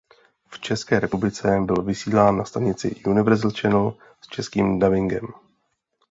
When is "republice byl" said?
0.99-1.83